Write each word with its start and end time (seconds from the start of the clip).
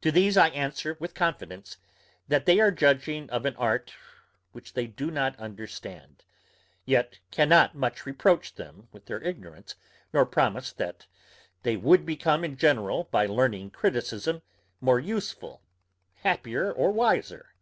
To 0.00 0.10
these 0.10 0.38
I 0.38 0.48
answer 0.48 0.96
with 0.98 1.12
confidence, 1.12 1.76
that 2.28 2.46
they 2.46 2.60
are 2.60 2.70
judging 2.70 3.28
of 3.28 3.44
an 3.44 3.54
art 3.56 3.92
which 4.52 4.72
they 4.72 4.86
do 4.86 5.10
not 5.10 5.38
understand; 5.38 6.24
yet 6.86 7.18
cannot 7.30 7.74
much 7.74 8.06
reproach 8.06 8.54
them 8.54 8.88
with 8.90 9.04
their 9.04 9.22
ignorance, 9.22 9.74
nor 10.14 10.24
promise 10.24 10.72
that 10.72 11.06
they 11.62 11.76
would 11.76 12.06
become 12.06 12.42
in 12.42 12.56
general, 12.56 13.04
by 13.10 13.26
learning 13.26 13.72
criticism, 13.72 14.40
more 14.80 14.98
useful, 14.98 15.60
happier 16.14 16.72
or 16.72 16.90
wiser. 16.90 17.52